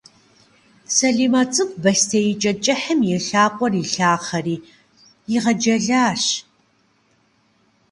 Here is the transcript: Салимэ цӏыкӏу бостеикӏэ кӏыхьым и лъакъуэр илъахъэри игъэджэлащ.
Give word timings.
Салимэ 0.95 1.41
цӏыкӏу 1.53 1.79
бостеикӏэ 1.83 2.53
кӏыхьым 2.63 2.99
и 3.15 3.17
лъакъуэр 3.25 3.73
илъахъэри 3.81 4.57
игъэджэлащ. 5.35 6.23